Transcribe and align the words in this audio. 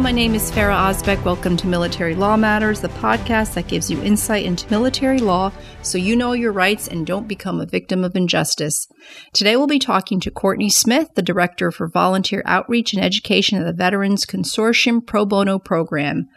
my 0.00 0.10
name 0.10 0.34
is 0.34 0.50
Ferah 0.50 0.88
Ozbek. 0.88 1.22
Welcome 1.26 1.58
to 1.58 1.66
Military 1.66 2.14
Law 2.14 2.34
Matters, 2.34 2.80
the 2.80 2.88
podcast 2.88 3.52
that 3.52 3.68
gives 3.68 3.90
you 3.90 4.02
insight 4.02 4.46
into 4.46 4.70
military 4.70 5.18
law 5.18 5.52
so 5.82 5.98
you 5.98 6.16
know 6.16 6.32
your 6.32 6.52
rights 6.52 6.88
and 6.88 7.06
don't 7.06 7.28
become 7.28 7.60
a 7.60 7.66
victim 7.66 8.02
of 8.02 8.16
injustice. 8.16 8.88
Today 9.34 9.56
we'll 9.56 9.66
be 9.66 9.78
talking 9.78 10.18
to 10.20 10.30
Courtney 10.30 10.70
Smith, 10.70 11.08
the 11.16 11.22
Director 11.22 11.70
for 11.70 11.86
Volunteer 11.86 12.42
Outreach 12.46 12.94
and 12.94 13.04
Education 13.04 13.58
of 13.58 13.66
the 13.66 13.74
Veterans 13.74 14.24
Consortium 14.24 15.06
Pro 15.06 15.26
Bono 15.26 15.58
Program. 15.58 16.28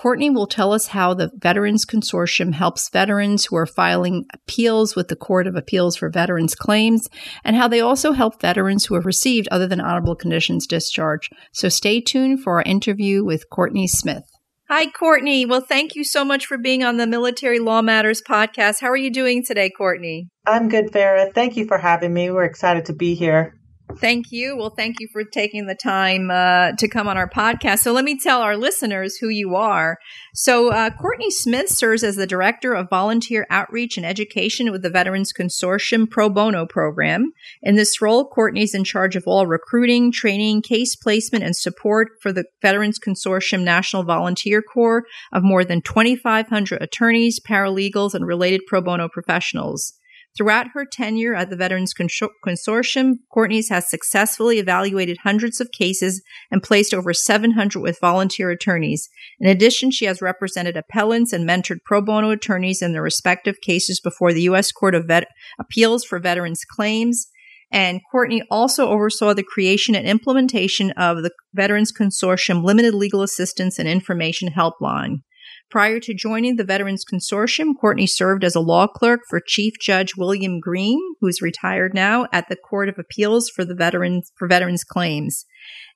Courtney 0.00 0.30
will 0.30 0.46
tell 0.46 0.72
us 0.72 0.86
how 0.86 1.12
the 1.12 1.30
Veterans 1.36 1.84
Consortium 1.84 2.54
helps 2.54 2.88
veterans 2.88 3.44
who 3.44 3.56
are 3.56 3.66
filing 3.66 4.24
appeals 4.32 4.96
with 4.96 5.08
the 5.08 5.14
Court 5.14 5.46
of 5.46 5.56
Appeals 5.56 5.94
for 5.94 6.08
Veterans 6.08 6.54
Claims 6.54 7.06
and 7.44 7.54
how 7.54 7.68
they 7.68 7.82
also 7.82 8.12
help 8.12 8.40
veterans 8.40 8.86
who 8.86 8.94
have 8.94 9.04
received 9.04 9.46
other 9.50 9.66
than 9.66 9.78
honorable 9.78 10.16
conditions 10.16 10.66
discharge. 10.66 11.28
So 11.52 11.68
stay 11.68 12.00
tuned 12.00 12.42
for 12.42 12.56
our 12.56 12.62
interview 12.62 13.22
with 13.22 13.50
Courtney 13.50 13.86
Smith. 13.86 14.24
Hi, 14.70 14.90
Courtney. 14.90 15.44
Well, 15.44 15.60
thank 15.60 15.94
you 15.94 16.02
so 16.02 16.24
much 16.24 16.46
for 16.46 16.56
being 16.56 16.82
on 16.82 16.96
the 16.96 17.06
Military 17.06 17.58
Law 17.58 17.82
Matters 17.82 18.22
podcast. 18.26 18.80
How 18.80 18.88
are 18.88 18.96
you 18.96 19.10
doing 19.10 19.44
today, 19.44 19.68
Courtney? 19.68 20.28
I'm 20.46 20.70
good, 20.70 20.92
Ferah. 20.92 21.30
Thank 21.34 21.58
you 21.58 21.66
for 21.66 21.76
having 21.76 22.14
me. 22.14 22.30
We're 22.30 22.44
excited 22.44 22.86
to 22.86 22.94
be 22.94 23.14
here. 23.14 23.59
Thank 23.98 24.30
you. 24.30 24.56
Well, 24.56 24.70
thank 24.70 24.96
you 25.00 25.08
for 25.12 25.24
taking 25.24 25.66
the 25.66 25.74
time 25.74 26.30
uh, 26.30 26.72
to 26.72 26.88
come 26.88 27.08
on 27.08 27.16
our 27.16 27.28
podcast. 27.28 27.80
So, 27.80 27.92
let 27.92 28.04
me 28.04 28.18
tell 28.18 28.40
our 28.40 28.56
listeners 28.56 29.16
who 29.16 29.28
you 29.28 29.54
are. 29.56 29.98
So, 30.34 30.70
uh, 30.72 30.90
Courtney 30.90 31.30
Smith 31.30 31.68
serves 31.68 32.02
as 32.02 32.16
the 32.16 32.26
Director 32.26 32.74
of 32.74 32.88
Volunteer 32.90 33.46
Outreach 33.50 33.96
and 33.96 34.06
Education 34.06 34.70
with 34.70 34.82
the 34.82 34.90
Veterans 34.90 35.32
Consortium 35.32 36.08
Pro 36.08 36.28
Bono 36.28 36.66
Program. 36.66 37.32
In 37.62 37.74
this 37.74 38.00
role, 38.00 38.28
Courtney 38.28 38.62
is 38.62 38.74
in 38.74 38.84
charge 38.84 39.16
of 39.16 39.24
all 39.26 39.46
recruiting, 39.46 40.12
training, 40.12 40.62
case 40.62 40.96
placement, 40.96 41.44
and 41.44 41.56
support 41.56 42.08
for 42.20 42.32
the 42.32 42.44
Veterans 42.62 42.98
Consortium 42.98 43.62
National 43.62 44.02
Volunteer 44.02 44.62
Corps 44.62 45.04
of 45.32 45.42
more 45.42 45.64
than 45.64 45.82
2,500 45.82 46.82
attorneys, 46.82 47.40
paralegals, 47.40 48.14
and 48.14 48.26
related 48.26 48.62
pro 48.66 48.80
bono 48.80 49.08
professionals. 49.08 49.94
Throughout 50.36 50.68
her 50.74 50.84
tenure 50.84 51.34
at 51.34 51.50
the 51.50 51.56
Veterans 51.56 51.92
Consortium, 51.92 53.14
Courtney's 53.32 53.68
has 53.68 53.90
successfully 53.90 54.58
evaluated 54.58 55.18
hundreds 55.24 55.60
of 55.60 55.72
cases 55.72 56.22
and 56.50 56.62
placed 56.62 56.94
over 56.94 57.12
700 57.12 57.80
with 57.80 57.98
volunteer 58.00 58.50
attorneys. 58.50 59.08
In 59.40 59.48
addition, 59.48 59.90
she 59.90 60.04
has 60.04 60.22
represented 60.22 60.76
appellants 60.76 61.32
and 61.32 61.48
mentored 61.48 61.78
pro 61.84 62.00
bono 62.00 62.30
attorneys 62.30 62.80
in 62.80 62.92
their 62.92 63.02
respective 63.02 63.56
cases 63.60 64.00
before 64.00 64.32
the 64.32 64.42
U.S. 64.42 64.70
Court 64.70 64.94
of 64.94 65.06
Vet- 65.06 65.26
Appeals 65.58 66.04
for 66.04 66.20
Veterans 66.20 66.64
Claims. 66.64 67.26
And 67.72 68.00
Courtney 68.10 68.42
also 68.50 68.88
oversaw 68.88 69.32
the 69.32 69.44
creation 69.44 69.94
and 69.94 70.06
implementation 70.06 70.90
of 70.92 71.22
the 71.22 71.30
Veterans 71.54 71.92
Consortium 71.92 72.64
Limited 72.64 72.94
Legal 72.94 73.22
Assistance 73.22 73.78
and 73.78 73.88
Information 73.88 74.50
Helpline. 74.50 75.22
Prior 75.70 76.00
to 76.00 76.12
joining 76.12 76.56
the 76.56 76.64
Veterans 76.64 77.04
Consortium, 77.04 77.74
Courtney 77.80 78.08
served 78.08 78.42
as 78.42 78.56
a 78.56 78.60
law 78.60 78.88
clerk 78.88 79.20
for 79.30 79.40
Chief 79.40 79.74
Judge 79.80 80.16
William 80.16 80.58
Greene, 80.58 81.14
who's 81.20 81.40
retired 81.40 81.94
now, 81.94 82.26
at 82.32 82.48
the 82.48 82.56
Court 82.56 82.88
of 82.88 82.98
Appeals 82.98 83.48
for 83.48 83.64
the 83.64 83.76
Veterans 83.76 84.32
for 84.36 84.48
Veterans 84.48 84.82
Claims. 84.82 85.46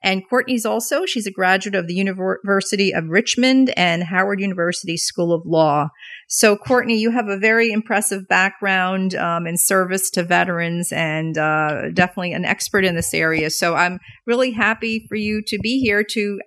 And 0.00 0.22
Courtney's 0.28 0.64
also 0.64 1.06
she's 1.06 1.26
a 1.26 1.32
graduate 1.32 1.74
of 1.74 1.88
the 1.88 1.94
University 1.94 2.94
of 2.94 3.08
Richmond 3.08 3.72
and 3.76 4.04
Howard 4.04 4.38
University 4.38 4.96
School 4.96 5.32
of 5.32 5.42
Law. 5.44 5.88
So, 6.28 6.56
Courtney, 6.56 6.96
you 6.96 7.10
have 7.10 7.26
a 7.26 7.38
very 7.38 7.72
impressive 7.72 8.28
background 8.28 9.16
um, 9.16 9.44
in 9.44 9.56
service 9.56 10.08
to 10.10 10.22
veterans 10.22 10.92
and 10.92 11.36
uh, 11.36 11.90
definitely 11.92 12.32
an 12.32 12.44
expert 12.44 12.84
in 12.84 12.94
this 12.94 13.12
area. 13.12 13.50
So, 13.50 13.74
I'm 13.74 13.98
really 14.24 14.52
happy 14.52 15.04
for 15.08 15.16
you 15.16 15.42
to 15.48 15.58
be 15.58 15.80
here 15.80 16.04
to 16.10 16.40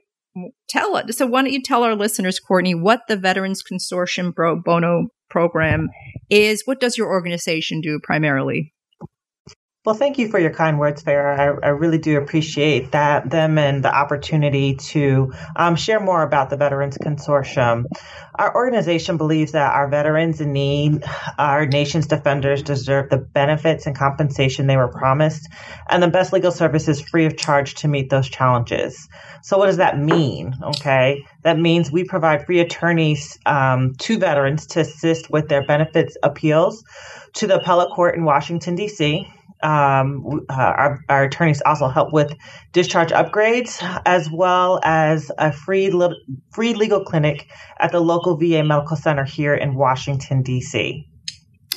tell 0.70 0.98
it. 0.98 1.14
So 1.16 1.26
why 1.26 1.42
don't 1.42 1.52
you 1.52 1.62
tell 1.62 1.84
our 1.84 1.96
listeners, 1.96 2.40
Courtney, 2.40 2.76
what 2.76 3.02
the 3.08 3.18
Veterans 3.18 3.64
Consortium 3.64 4.34
Pro 4.34 4.60
Bono 4.60 5.08
program 5.30 5.90
is? 6.30 6.64
What 6.66 6.80
does 6.80 6.98
your 6.98 7.08
organization 7.08 7.82
do 7.82 8.00
primarily? 8.02 8.74
Well, 9.88 9.96
thank 9.96 10.18
you 10.18 10.28
for 10.28 10.38
your 10.38 10.52
kind 10.52 10.80
words, 10.80 11.02
Ferah. 11.02 11.40
I, 11.64 11.68
I 11.68 11.70
really 11.70 11.98
do 11.98 12.18
appreciate 12.18 12.92
that 12.92 13.30
them 13.30 13.58
and 13.58 13.82
the 13.82 13.96
opportunity 13.96 14.76
to 14.76 15.34
um, 15.56 15.78
share 15.78 16.02
more 16.02 16.24
about 16.24 16.50
the 16.50 16.58
Veterans 16.58 16.98
Consortium. 16.98 17.86
Our 18.36 18.54
organization 18.54 19.16
believes 19.16 19.54
that 19.54 19.74
our 19.74 19.88
veterans 19.88 20.42
in 20.42 20.52
need, 20.52 21.06
our 21.38 21.66
nation's 21.66 22.06
defenders, 22.06 22.64
deserve 22.64 23.10
the 23.10 23.18
benefits 23.18 23.88
and 23.88 23.98
compensation 23.98 24.68
they 24.68 24.76
were 24.76 24.90
promised, 24.90 25.48
and 25.90 26.04
the 26.04 26.10
best 26.10 26.34
legal 26.34 26.52
services 26.52 27.00
free 27.00 27.24
of 27.24 27.38
charge 27.38 27.76
to 27.76 27.88
meet 27.88 28.10
those 28.10 28.28
challenges. 28.28 29.08
So, 29.42 29.58
what 29.58 29.68
does 29.68 29.78
that 29.78 29.98
mean? 29.98 30.54
Okay, 30.64 31.24
that 31.44 31.58
means 31.58 31.94
we 31.94 32.04
provide 32.04 32.46
free 32.46 32.60
attorneys 32.60 33.40
um, 33.46 33.96
to 34.00 34.20
veterans 34.20 34.68
to 34.68 34.82
assist 34.82 35.32
with 35.32 35.48
their 35.48 35.66
benefits 35.66 36.18
appeals 36.24 36.84
to 37.36 37.48
the 37.48 37.62
appellate 37.62 37.92
court 37.92 38.16
in 38.16 38.26
Washington 38.26 38.76
D.C 38.76 39.32
um, 39.64 40.46
uh, 40.50 40.54
our, 40.54 41.00
our, 41.10 41.24
attorneys 41.24 41.62
also 41.66 41.88
help 41.88 42.14
with 42.14 42.32
discharge 42.74 43.10
upgrades 43.10 43.82
as 44.06 44.30
well 44.30 44.80
as 44.84 45.32
a 45.38 45.52
free 45.52 45.92
free 46.52 46.74
legal 46.74 47.04
clinic 47.04 47.48
at 47.80 47.92
the 47.92 48.00
local 48.00 48.38
VA 48.38 48.64
medical 48.64 48.96
center 48.96 49.26
here 49.26 49.56
in 49.56 49.76
Washington 49.76 50.44
D.C. 50.44 51.08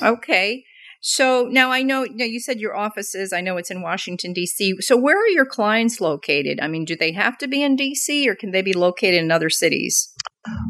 Okay. 0.01 0.63
So 1.03 1.47
now 1.49 1.71
I 1.71 1.81
know, 1.81 2.03
you 2.03 2.39
said 2.39 2.59
your 2.59 2.77
office 2.77 3.15
is, 3.15 3.33
I 3.33 3.41
know 3.41 3.57
it's 3.57 3.71
in 3.71 3.81
Washington, 3.81 4.33
D.C. 4.33 4.75
So 4.81 4.95
where 4.95 5.17
are 5.17 5.27
your 5.29 5.47
clients 5.47 5.99
located? 5.99 6.59
I 6.61 6.67
mean, 6.67 6.85
do 6.85 6.95
they 6.95 7.11
have 7.13 7.39
to 7.39 7.47
be 7.47 7.63
in 7.63 7.75
D.C. 7.75 8.29
or 8.29 8.35
can 8.35 8.51
they 8.51 8.61
be 8.61 8.73
located 8.73 9.15
in 9.15 9.31
other 9.31 9.49
cities? 9.49 10.13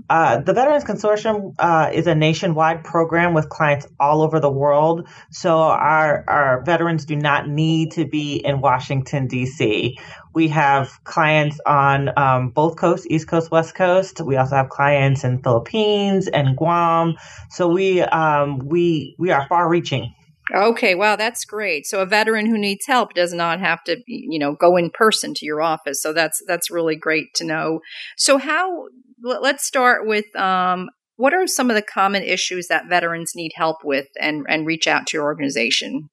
Uh, 0.10 0.42
the 0.42 0.54
Veterans 0.54 0.84
Consortium 0.84 1.56
uh, 1.58 1.90
is 1.94 2.06
a 2.06 2.14
nationwide 2.14 2.84
program 2.84 3.34
with 3.34 3.48
clients 3.48 3.88
all 4.00 4.22
over 4.22 4.42
the 4.42 4.52
world. 4.52 5.08
So 5.32 5.60
our, 5.60 6.26
our 6.28 6.64
veterans 6.64 7.06
do 7.06 7.16
not 7.16 7.48
need 7.48 7.94
to 7.94 8.06
be 8.06 8.36
in 8.36 8.60
Washington, 8.60 9.28
D.C. 9.28 9.98
We 10.34 10.50
have 10.50 11.02
clients 11.06 11.60
on 11.66 12.10
um, 12.18 12.50
both 12.50 12.76
coasts, 12.76 13.08
East 13.10 13.28
Coast, 13.28 13.50
West 13.52 13.74
Coast. 13.74 14.20
We 14.20 14.36
also 14.36 14.56
have 14.58 14.70
clients 14.70 15.24
in 15.24 15.42
Philippines 15.42 16.28
and 16.28 16.58
Guam. 16.58 17.16
So 17.50 17.70
we, 17.70 18.02
um, 18.02 18.60
we, 18.60 19.16
we 19.18 19.32
are 19.32 19.48
far 19.48 19.70
reaching. 19.70 20.14
Okay, 20.54 20.96
wow, 20.96 21.16
that's 21.16 21.46
great. 21.46 21.86
So 21.86 22.02
a 22.02 22.06
veteran 22.06 22.46
who 22.46 22.58
needs 22.58 22.86
help 22.86 23.14
does 23.14 23.34
not 23.34 23.60
have 23.60 23.84
to, 23.86 24.02
you 24.06 24.40
know, 24.40 24.54
go 24.54 24.76
in 24.76 24.90
person 24.90 25.34
to 25.36 25.46
your 25.46 25.62
office. 25.62 26.02
So 26.02 26.14
that's 26.14 26.42
that's 26.46 26.72
really 26.72 26.96
great 26.96 27.34
to 27.36 27.46
know. 27.46 27.80
So 28.18 28.38
how 28.38 28.88
let's 29.22 29.66
start 29.66 30.06
with 30.06 30.36
um, 30.36 30.90
what 31.16 31.34
are 31.34 31.48
some 31.48 31.70
of 31.70 31.76
the 31.76 31.82
common 31.82 32.24
issues 32.24 32.68
that 32.68 32.90
veterans 32.90 33.34
need 33.36 33.52
help 33.56 33.78
with 33.84 34.08
and, 34.20 34.46
and 34.50 34.66
reach 34.66 34.88
out 34.88 35.08
to 35.08 35.18
your 35.18 35.26
organization? 35.26 36.10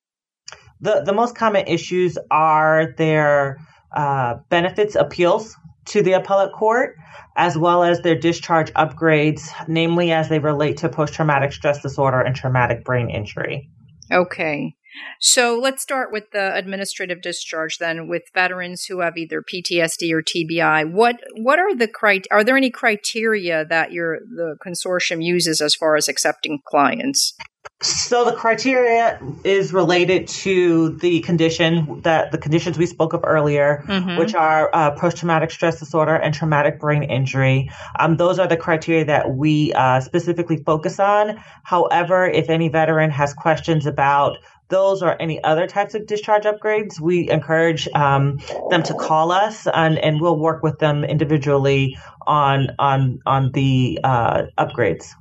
The, 0.80 1.02
the 1.04 1.12
most 1.12 1.34
common 1.34 1.66
issues 1.66 2.18
are 2.30 2.94
their 2.96 3.58
uh, 3.90 4.34
benefits 4.50 4.94
appeals 4.94 5.56
to 5.86 6.02
the 6.02 6.12
appellate 6.12 6.52
court, 6.52 6.96
as 7.36 7.56
well 7.56 7.82
as 7.82 8.02
their 8.02 8.14
discharge 8.14 8.70
upgrades, 8.74 9.48
namely 9.66 10.12
as 10.12 10.28
they 10.28 10.38
relate 10.38 10.76
to 10.78 10.88
post 10.88 11.14
traumatic 11.14 11.52
stress 11.52 11.80
disorder 11.80 12.20
and 12.20 12.36
traumatic 12.36 12.84
brain 12.84 13.08
injury. 13.08 13.70
Okay. 14.12 14.74
So 15.20 15.58
let's 15.58 15.82
start 15.82 16.10
with 16.12 16.30
the 16.32 16.54
administrative 16.54 17.22
discharge 17.22 17.78
then 17.78 18.08
with 18.08 18.22
veterans 18.34 18.84
who 18.84 19.00
have 19.00 19.16
either 19.16 19.42
PTSD 19.42 20.12
or 20.12 20.22
TBI. 20.22 20.90
What 20.90 21.16
what 21.36 21.58
are 21.58 21.74
the 21.74 21.88
crit- 21.88 22.26
are 22.30 22.42
there 22.42 22.56
any 22.56 22.70
criteria 22.70 23.64
that 23.66 23.92
your 23.92 24.18
the 24.20 24.56
consortium 24.64 25.22
uses 25.22 25.60
as 25.60 25.74
far 25.74 25.96
as 25.96 26.08
accepting 26.08 26.60
clients? 26.66 27.34
So 27.80 28.24
the 28.24 28.32
criteria 28.32 29.20
is 29.44 29.72
related 29.72 30.26
to 30.28 30.96
the 30.96 31.20
condition 31.20 32.00
that 32.00 32.32
the 32.32 32.38
conditions 32.38 32.76
we 32.76 32.86
spoke 32.86 33.12
of 33.12 33.20
earlier, 33.24 33.84
mm-hmm. 33.86 34.16
which 34.18 34.34
are 34.34 34.68
uh, 34.72 34.90
post-traumatic 34.98 35.52
stress 35.52 35.78
disorder 35.78 36.16
and 36.16 36.34
traumatic 36.34 36.80
brain 36.80 37.04
injury. 37.04 37.70
Um, 38.00 38.16
those 38.16 38.40
are 38.40 38.48
the 38.48 38.56
criteria 38.56 39.04
that 39.04 39.30
we 39.36 39.72
uh, 39.74 40.00
specifically 40.00 40.56
focus 40.56 40.98
on. 40.98 41.40
However, 41.62 42.26
if 42.26 42.50
any 42.50 42.68
veteran 42.68 43.10
has 43.10 43.32
questions 43.32 43.86
about 43.86 44.38
those 44.70 45.00
or 45.00 45.20
any 45.22 45.42
other 45.44 45.68
types 45.68 45.94
of 45.94 46.06
discharge 46.06 46.42
upgrades, 46.42 46.98
we 46.98 47.30
encourage 47.30 47.86
um, 47.94 48.38
them 48.70 48.82
to 48.82 48.94
call 48.94 49.30
us 49.30 49.68
and, 49.68 49.98
and 49.98 50.20
we'll 50.20 50.38
work 50.38 50.64
with 50.64 50.80
them 50.80 51.04
individually 51.04 51.96
on 52.26 52.68
on 52.80 53.20
on 53.24 53.52
the 53.52 54.00
uh, 54.02 54.42
upgrades. 54.58 55.12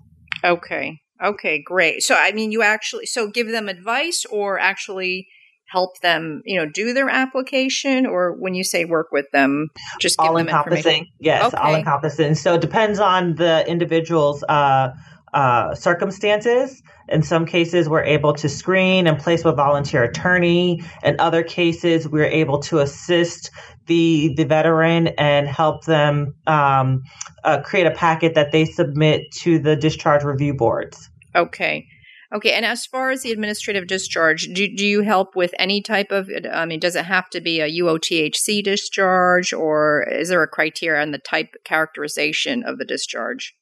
Okay. 0.43 0.99
Okay, 1.23 1.61
great. 1.61 2.03
So 2.03 2.15
I 2.15 2.31
mean 2.31 2.51
you 2.51 2.61
actually 2.61 3.05
so 3.05 3.27
give 3.27 3.47
them 3.47 3.69
advice 3.69 4.25
or 4.29 4.59
actually 4.59 5.27
help 5.65 5.99
them, 5.99 6.41
you 6.45 6.57
know, 6.57 6.65
do 6.65 6.93
their 6.93 7.09
application 7.09 8.05
or 8.05 8.33
when 8.33 8.53
you 8.53 8.63
say 8.63 8.85
work 8.85 9.11
with 9.11 9.29
them, 9.31 9.67
just 9.99 10.17
give 10.17 10.29
all 10.29 10.35
them 10.35 10.47
encompassing. 10.47 11.07
Yes, 11.19 11.53
okay. 11.53 11.57
all 11.61 11.75
encompassing. 11.75 12.35
So 12.35 12.53
it 12.55 12.61
depends 12.61 12.99
on 12.99 13.35
the 13.35 13.67
individual's 13.67 14.43
uh 14.43 14.93
uh, 15.33 15.75
circumstances. 15.75 16.81
In 17.09 17.23
some 17.23 17.45
cases, 17.45 17.87
we're 17.87 18.03
able 18.03 18.33
to 18.33 18.49
screen 18.49 19.07
and 19.07 19.17
place 19.17 19.43
with 19.43 19.55
volunteer 19.55 20.03
attorney. 20.03 20.83
In 21.03 21.15
other 21.19 21.43
cases, 21.43 22.07
we're 22.07 22.25
able 22.25 22.59
to 22.59 22.79
assist 22.79 23.51
the 23.87 24.33
the 24.35 24.43
veteran 24.43 25.07
and 25.17 25.47
help 25.47 25.85
them 25.85 26.35
um, 26.45 27.03
uh, 27.43 27.61
create 27.61 27.87
a 27.87 27.91
packet 27.91 28.35
that 28.35 28.51
they 28.51 28.65
submit 28.65 29.31
to 29.31 29.59
the 29.59 29.75
discharge 29.75 30.23
review 30.23 30.53
boards. 30.53 31.09
Okay. 31.35 31.87
Okay, 32.33 32.51
and 32.51 32.65
as 32.65 32.85
far 32.85 33.09
as 33.09 33.21
the 33.21 33.31
administrative 33.31 33.87
discharge, 33.87 34.49
do, 34.53 34.67
do 34.67 34.85
you 34.85 35.01
help 35.01 35.33
with 35.33 35.53
any 35.57 35.81
type 35.81 36.11
of? 36.11 36.29
I 36.51 36.65
mean, 36.65 36.79
does 36.79 36.97
it 36.97 37.05
have 37.05 37.29
to 37.29 37.39
be 37.39 37.61
a 37.61 37.71
UOTHC 37.71 38.61
discharge, 38.65 39.53
or 39.53 40.05
is 40.11 40.27
there 40.27 40.43
a 40.43 40.47
criteria 40.47 41.01
on 41.01 41.11
the 41.11 41.19
type 41.19 41.55
characterization 41.63 42.63
of 42.65 42.79
the 42.79 42.85
discharge, 42.85 43.55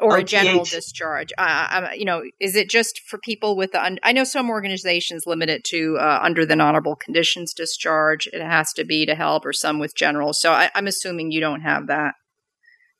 or 0.00 0.18
a 0.18 0.24
general 0.24 0.64
discharge? 0.64 1.32
Uh, 1.38 1.88
you 1.94 2.04
know, 2.04 2.22
is 2.40 2.56
it 2.56 2.68
just 2.68 3.00
for 3.00 3.18
people 3.18 3.56
with 3.56 3.72
the? 3.72 3.84
Un- 3.84 3.98
I 4.02 4.12
know 4.12 4.24
some 4.24 4.50
organizations 4.50 5.26
limit 5.26 5.48
it 5.48 5.64
to 5.64 5.96
uh, 5.98 6.20
under 6.22 6.44
the 6.44 6.58
honorable 6.58 6.96
conditions 6.96 7.52
discharge. 7.52 8.26
It 8.32 8.42
has 8.42 8.72
to 8.74 8.84
be 8.84 9.06
to 9.06 9.14
help, 9.14 9.44
or 9.44 9.52
some 9.52 9.78
with 9.78 9.94
general. 9.94 10.32
So 10.32 10.52
I, 10.52 10.70
I'm 10.74 10.86
assuming 10.86 11.30
you 11.30 11.40
don't 11.40 11.62
have 11.62 11.86
that 11.88 12.14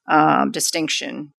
um, 0.09 0.51
distinction. 0.51 1.33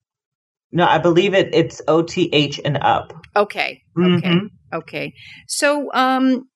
No, 0.71 0.85
I 0.85 0.97
believe 0.97 1.33
it. 1.33 1.53
It's 1.53 1.81
OTH 1.87 2.59
and 2.65 2.77
up. 2.81 3.13
Okay. 3.35 3.81
Okay. 3.97 4.27
Mm-hmm. 4.27 4.47
Okay. 4.73 5.13
So, 5.47 5.91
um, 5.93 6.49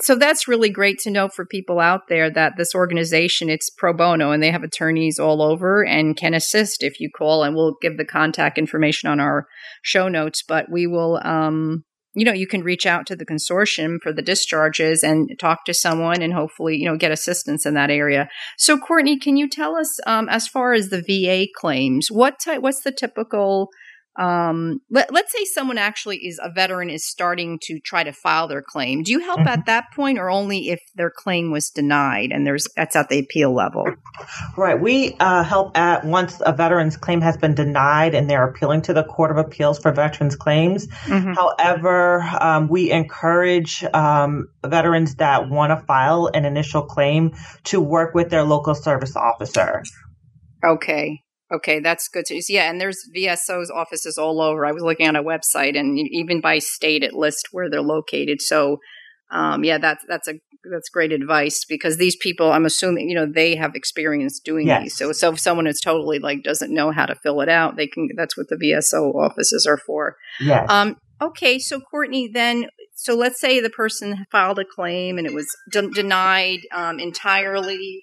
so 0.00 0.16
that's 0.16 0.48
really 0.48 0.70
great 0.70 0.98
to 0.98 1.10
know 1.10 1.28
for 1.28 1.46
people 1.46 1.78
out 1.78 2.08
there 2.08 2.30
that 2.30 2.54
this 2.56 2.74
organization 2.74 3.48
it's 3.48 3.70
pro 3.70 3.92
bono 3.92 4.30
and 4.30 4.42
they 4.42 4.50
have 4.50 4.62
attorneys 4.62 5.18
all 5.18 5.42
over 5.42 5.84
and 5.84 6.16
can 6.16 6.34
assist 6.34 6.82
if 6.82 7.00
you 7.00 7.10
call 7.10 7.42
and 7.42 7.54
we'll 7.54 7.76
give 7.80 7.96
the 7.96 8.04
contact 8.04 8.58
information 8.58 9.08
on 9.08 9.20
our 9.20 9.46
show 9.82 10.08
notes 10.08 10.42
but 10.46 10.70
we 10.70 10.86
will 10.86 11.20
um 11.24 11.84
you 12.16 12.24
know, 12.24 12.32
you 12.32 12.46
can 12.46 12.64
reach 12.64 12.86
out 12.86 13.06
to 13.06 13.14
the 13.14 13.26
consortium 13.26 13.98
for 14.02 14.10
the 14.10 14.22
discharges 14.22 15.02
and 15.02 15.38
talk 15.38 15.66
to 15.66 15.74
someone 15.74 16.22
and 16.22 16.32
hopefully, 16.32 16.74
you 16.74 16.86
know, 16.86 16.96
get 16.96 17.12
assistance 17.12 17.66
in 17.66 17.74
that 17.74 17.90
area. 17.90 18.26
So, 18.56 18.78
Courtney, 18.78 19.18
can 19.18 19.36
you 19.36 19.50
tell 19.50 19.76
us, 19.76 20.00
um, 20.06 20.26
as 20.30 20.48
far 20.48 20.72
as 20.72 20.88
the 20.88 21.02
VA 21.02 21.46
claims, 21.54 22.10
what 22.10 22.40
type, 22.42 22.62
what's 22.62 22.80
the 22.80 22.90
typical 22.90 23.68
um, 24.18 24.80
let, 24.90 25.14
us 25.14 25.32
say 25.32 25.44
someone 25.44 25.76
actually 25.76 26.18
is 26.18 26.40
a 26.42 26.50
veteran 26.50 26.88
is 26.88 27.04
starting 27.04 27.58
to 27.64 27.78
try 27.80 28.02
to 28.02 28.12
file 28.12 28.48
their 28.48 28.62
claim. 28.62 29.02
Do 29.02 29.12
you 29.12 29.20
help 29.20 29.40
mm-hmm. 29.40 29.48
at 29.48 29.66
that 29.66 29.92
point 29.94 30.18
or 30.18 30.30
only 30.30 30.70
if 30.70 30.80
their 30.94 31.10
claim 31.10 31.50
was 31.50 31.68
denied 31.68 32.30
and 32.32 32.46
there's 32.46 32.66
that's 32.76 32.96
at 32.96 33.08
the 33.08 33.18
appeal 33.18 33.54
level? 33.54 33.84
Right. 34.56 34.80
We 34.80 35.16
uh, 35.20 35.42
help 35.42 35.76
at 35.76 36.04
once 36.04 36.40
a 36.44 36.52
veteran's 36.52 36.96
claim 36.96 37.20
has 37.20 37.36
been 37.36 37.54
denied 37.54 38.14
and 38.14 38.28
they're 38.28 38.48
appealing 38.48 38.82
to 38.82 38.94
the 38.94 39.04
court 39.04 39.30
of 39.30 39.36
appeals 39.36 39.78
for 39.78 39.92
veterans 39.92 40.36
claims. 40.36 40.86
Mm-hmm. 40.86 41.32
however 41.34 42.22
um, 42.40 42.68
we 42.68 42.90
encourage 42.90 43.84
um, 43.84 44.48
veterans 44.64 45.16
that 45.16 45.48
want 45.48 45.78
to 45.78 45.84
file 45.86 46.30
an 46.32 46.44
initial 46.44 46.82
claim 46.82 47.34
to 47.64 47.80
work 47.80 48.14
with 48.14 48.30
their 48.30 48.44
local 48.44 48.74
service 48.74 49.14
officer. 49.14 49.82
Okay 50.64 51.22
Okay, 51.52 51.78
that's 51.78 52.08
good 52.08 52.24
to 52.26 52.42
see. 52.42 52.54
Yeah, 52.54 52.68
and 52.68 52.80
there's 52.80 53.08
VSO's 53.14 53.70
offices 53.70 54.18
all 54.18 54.40
over. 54.40 54.66
I 54.66 54.72
was 54.72 54.82
looking 54.82 55.06
on 55.06 55.14
a 55.14 55.22
website, 55.22 55.78
and 55.78 55.96
even 55.98 56.40
by 56.40 56.58
state, 56.58 57.04
it 57.04 57.14
lists 57.14 57.44
where 57.52 57.70
they're 57.70 57.82
located. 57.82 58.42
So, 58.42 58.78
um, 59.30 59.62
yeah, 59.62 59.78
that's 59.78 60.04
that's 60.08 60.26
a 60.26 60.34
that's 60.70 60.88
great 60.88 61.12
advice 61.12 61.64
because 61.64 61.98
these 61.98 62.16
people, 62.16 62.50
I'm 62.50 62.66
assuming, 62.66 63.08
you 63.08 63.14
know, 63.14 63.26
they 63.26 63.54
have 63.54 63.76
experience 63.76 64.40
doing 64.40 64.66
yes. 64.66 64.82
these. 64.82 64.96
So, 64.96 65.12
so 65.12 65.32
if 65.32 65.40
someone 65.40 65.68
is 65.68 65.80
totally 65.80 66.18
like 66.18 66.42
doesn't 66.42 66.74
know 66.74 66.90
how 66.90 67.06
to 67.06 67.14
fill 67.14 67.40
it 67.40 67.48
out, 67.48 67.76
they 67.76 67.86
can. 67.86 68.08
That's 68.16 68.36
what 68.36 68.48
the 68.48 68.56
VSO 68.56 69.14
offices 69.14 69.66
are 69.66 69.78
for. 69.78 70.16
Yes. 70.40 70.66
Um. 70.68 70.96
Okay, 71.20 71.58
so 71.58 71.80
Courtney, 71.80 72.28
then, 72.28 72.66
so 72.94 73.14
let's 73.14 73.40
say 73.40 73.58
the 73.58 73.70
person 73.70 74.26
filed 74.30 74.58
a 74.58 74.66
claim 74.66 75.16
and 75.16 75.26
it 75.26 75.32
was 75.32 75.48
de- 75.72 75.88
denied 75.90 76.60
um, 76.72 77.00
entirely, 77.00 78.02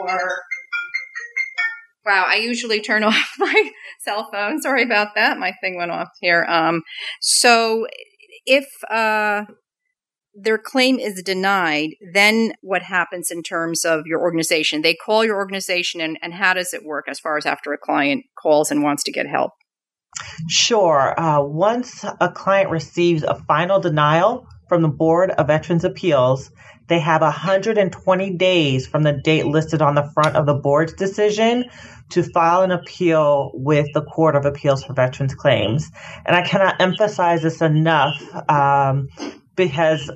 or 0.00 0.42
Wow, 2.04 2.26
I 2.28 2.36
usually 2.36 2.80
turn 2.80 3.02
off 3.04 3.34
my 3.38 3.70
cell 4.00 4.28
phone. 4.32 4.60
Sorry 4.60 4.82
about 4.82 5.14
that. 5.14 5.38
My 5.38 5.52
thing 5.60 5.76
went 5.76 5.90
off 5.90 6.08
here. 6.20 6.44
Um, 6.44 6.82
so 7.20 7.86
if 8.46 8.66
uh, 8.90 9.44
their 10.34 10.58
claim 10.58 10.98
is 10.98 11.22
denied, 11.22 11.90
then 12.12 12.52
what 12.60 12.82
happens 12.82 13.30
in 13.30 13.42
terms 13.42 13.84
of 13.84 14.06
your 14.06 14.20
organization? 14.20 14.82
They 14.82 14.94
call 14.94 15.24
your 15.24 15.36
organization, 15.36 16.00
and, 16.00 16.18
and 16.22 16.34
how 16.34 16.54
does 16.54 16.74
it 16.74 16.84
work 16.84 17.06
as 17.08 17.20
far 17.20 17.36
as 17.36 17.46
after 17.46 17.72
a 17.72 17.78
client 17.78 18.24
calls 18.40 18.70
and 18.70 18.82
wants 18.82 19.04
to 19.04 19.12
get 19.12 19.26
help? 19.26 19.52
Sure. 20.48 21.18
Uh, 21.18 21.42
once 21.42 22.04
a 22.20 22.30
client 22.30 22.70
receives 22.70 23.22
a 23.22 23.34
final 23.46 23.80
denial 23.80 24.46
from 24.68 24.82
the 24.82 24.88
Board 24.88 25.30
of 25.30 25.46
Veterans 25.46 25.84
Appeals, 25.84 26.50
they 26.86 26.98
have 26.98 27.22
120 27.22 28.30
days 28.36 28.86
from 28.86 29.02
the 29.02 29.12
date 29.12 29.46
listed 29.46 29.82
on 29.82 29.94
the 29.94 30.10
front 30.14 30.36
of 30.36 30.46
the 30.46 30.54
board's 30.54 30.92
decision 30.92 31.64
to 32.10 32.22
file 32.22 32.62
an 32.62 32.70
appeal 32.70 33.50
with 33.54 33.86
the 33.94 34.02
Court 34.02 34.36
of 34.36 34.44
Appeals 34.44 34.84
for 34.84 34.92
Veterans 34.92 35.34
Claims. 35.34 35.90
And 36.26 36.36
I 36.36 36.42
cannot 36.42 36.80
emphasize 36.80 37.42
this 37.42 37.62
enough 37.62 38.20
um, 38.50 39.08
because 39.56 40.10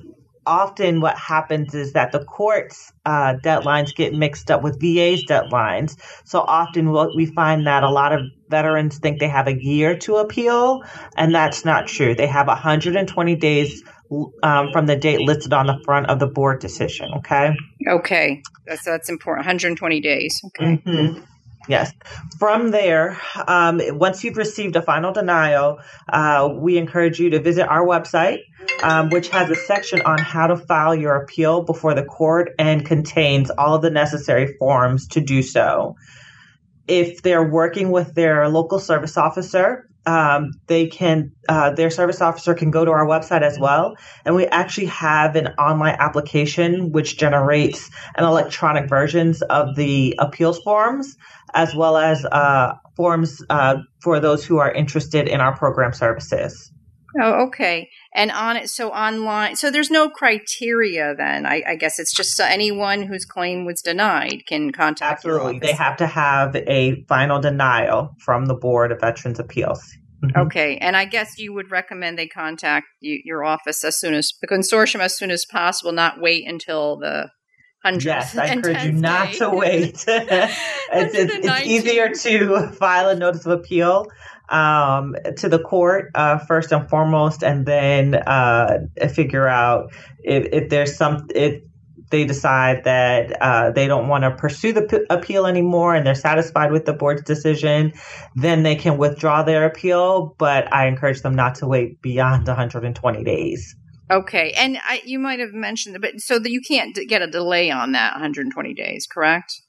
often 0.49 1.01
what 1.01 1.17
happens 1.17 1.75
is 1.75 1.93
that 1.93 2.11
the 2.11 2.25
court's 2.25 2.93
uh, 3.05 3.35
deadlines 3.45 3.95
get 3.95 4.15
mixed 4.15 4.51
up 4.51 4.63
with 4.63 4.81
VA's 4.81 5.25
deadlines. 5.27 5.97
So 6.25 6.41
often 6.41 6.91
what 6.91 7.15
we 7.15 7.27
find 7.27 7.67
that 7.67 7.83
a 7.83 7.91
lot 7.91 8.13
of 8.13 8.23
veterans 8.49 8.99
think 8.99 9.21
they 9.21 9.29
have 9.29 9.47
a 9.47 9.63
year 9.63 9.97
to 9.99 10.17
appeal, 10.17 10.83
and 11.17 11.35
that's 11.35 11.65
not 11.65 11.87
true. 11.87 12.15
They 12.15 12.27
have 12.27 12.47
120 12.47 13.37
days 13.37 13.83
um, 14.43 14.73
from 14.73 14.87
the 14.87 14.97
date 14.97 15.21
listed 15.21 15.53
on 15.53 15.67
the 15.67 15.79
front 15.85 16.09
of 16.09 16.19
the 16.19 16.27
board 16.27 16.61
decision. 16.61 17.11
Okay. 17.19 17.55
Okay, 17.87 18.43
that's 18.67 18.85
that's 18.85 19.09
important. 19.09 19.47
120 19.47 20.01
days. 20.01 20.41
Okay. 20.47 20.83
Mm-hmm. 20.85 21.21
Yes. 21.69 21.93
From 22.39 22.71
there, 22.71 23.21
um, 23.47 23.81
once 23.91 24.25
you've 24.25 24.39
received 24.39 24.75
a 24.77 24.83
final 24.83 25.13
denial, 25.13 25.81
uh, 26.09 26.49
we 26.51 26.79
encourage 26.79 27.21
you 27.21 27.31
to 27.31 27.41
visit 27.41 27.69
our 27.69 27.85
website, 27.87 28.39
um, 28.83 29.11
which 29.11 29.29
has 29.29 29.51
a 29.51 29.55
section 29.55 30.01
on 30.01 30.19
how 30.19 30.47
to 30.47 30.57
file 30.57 30.95
your 30.95 31.15
appeal 31.17 31.63
before 31.63 31.93
the 31.93 32.05
court 32.05 32.55
and 32.59 32.87
contains 32.87 33.51
all 33.51 33.75
of 33.75 33.83
the 33.83 33.91
necessary 33.91 34.57
forms 34.59 35.09
to 35.09 35.21
do 35.21 35.43
so. 35.43 35.97
If 36.87 37.21
they're 37.21 37.47
working 37.47 37.91
with 37.91 38.15
their 38.15 38.49
local 38.49 38.79
service 38.79 39.19
officer, 39.19 39.88
um, 40.09 40.53
they 40.69 40.87
can 40.87 41.33
uh, 41.51 41.71
their 41.73 41.91
service 41.91 42.23
officer 42.23 42.55
can 42.55 42.71
go 42.71 42.83
to 42.83 42.91
our 42.91 43.07
website 43.07 43.43
as 43.43 43.59
well. 43.59 43.95
And 44.25 44.35
we 44.35 44.47
actually 44.47 44.87
have 44.87 45.37
an 45.37 45.49
online 45.59 45.97
application 45.99 46.93
which 46.93 47.19
generates 47.19 47.91
an 48.17 48.25
electronic 48.25 48.89
versions 48.89 49.43
of 49.43 49.77
the 49.77 50.17
appeals 50.19 50.61
forms 50.61 51.15
as 51.53 51.75
well 51.75 51.99
as 51.99 52.25
uh, 52.25 52.75
forms 52.97 53.43
uh, 53.51 53.77
for 54.01 54.19
those 54.19 54.45
who 54.47 54.57
are 54.59 54.73
interested 54.73 55.29
in 55.29 55.41
our 55.41 55.55
program 55.55 55.93
services 55.93 56.73
oh 57.21 57.47
okay. 57.47 57.89
And 58.15 58.31
on 58.31 58.57
it 58.57 58.69
so 58.69 58.91
online 58.91 59.57
so 59.57 59.71
there's 59.71 59.91
no 59.91 60.09
criteria 60.09 61.15
then 61.17 61.47
i, 61.47 61.63
I 61.67 61.77
guess 61.77 61.99
it's 61.99 62.15
just 62.15 62.39
anyone 62.41 63.03
whose 63.03 63.25
claim 63.25 63.65
was 63.65 63.81
denied 63.81 64.45
can 64.47 64.73
contact 64.73 65.25
absolutely. 65.25 65.59
they 65.61 65.73
have 65.73 65.97
to 65.99 66.07
have 66.07 66.57
a 66.57 67.05
final 67.09 67.41
denial 67.41 68.15
from 68.19 68.47
the 68.47 68.55
board 68.55 68.91
of 68.91 69.01
veterans 69.01 69.39
appeals. 69.39 69.83
Mm-hmm. 70.25 70.41
okay 70.41 70.79
and 70.79 70.97
i 70.97 71.05
guess 71.05 71.39
you 71.39 71.53
would 71.53 71.71
recommend 71.71 72.19
they 72.19 72.27
contact 72.27 72.87
you, 73.01 73.21
your 73.25 73.45
office 73.45 73.85
as 73.85 73.97
soon 73.99 74.15
as 74.15 74.33
the 74.41 74.49
consortium 74.49 74.99
as 74.99 75.17
soon 75.17 75.31
as 75.31 75.45
possible 75.45 75.93
not 75.93 76.21
wait 76.21 76.49
until 76.49 76.99
the 76.99 77.31
Yes, 78.01 78.37
I 78.37 78.47
encourage 78.53 78.85
you 78.85 78.93
not 78.93 79.33
to 79.35 79.51
wait. 79.51 80.05
it's, 80.07 81.15
it's, 81.15 81.47
it's 81.47 81.67
easier 81.67 82.13
to 82.13 82.69
file 82.73 83.09
a 83.09 83.15
notice 83.15 83.47
of 83.47 83.53
appeal 83.53 84.09
um, 84.51 85.15
to 85.37 85.49
the 85.49 85.59
court 85.59 86.11
uh, 86.15 86.39
first 86.39 86.73
and 86.73 86.89
foremost, 86.89 87.43
and 87.43 87.67
then 87.67 88.15
uh, 88.15 88.79
figure 89.13 89.47
out 89.47 89.93
if, 90.21 90.47
if 90.53 90.71
there's 90.71 90.97
some 90.97 91.27
if 91.35 91.63
they 92.11 92.25
decide 92.25 92.85
that 92.85 93.41
uh, 93.43 93.71
they 93.71 93.87
don't 93.87 94.09
want 94.09 94.25
to 94.25 94.31
pursue 94.31 94.73
the 94.73 94.83
p- 94.83 95.05
appeal 95.11 95.47
anymore 95.47 95.95
and 95.95 96.07
they're 96.07 96.15
satisfied 96.15 96.73
with 96.73 96.87
the 96.87 96.93
board's 96.93 97.23
decision, 97.23 97.93
then 98.35 98.63
they 98.63 98.75
can 98.75 98.97
withdraw 98.97 99.43
their 99.43 99.67
appeal. 99.67 100.35
But 100.39 100.73
I 100.73 100.87
encourage 100.87 101.21
them 101.23 101.35
not 101.35 101.57
to 101.57 101.67
wait 101.67 102.01
beyond 102.01 102.47
120 102.47 103.25
days. 103.25 103.77
Okay, 104.11 104.55
and 104.57 104.79
I, 104.89 105.03
you 105.05 105.19
might 105.19 105.39
have 105.39 105.53
mentioned, 105.53 105.99
but 106.01 106.21
so 106.21 106.39
that 106.39 106.51
you 106.51 106.63
can't 106.63 106.99
get 107.09 107.21
a 107.21 107.27
delay 107.27 107.71
on 107.71 107.93
that 107.93 108.13
120 108.13 108.73
days, 108.73 109.07
correct? 109.07 109.61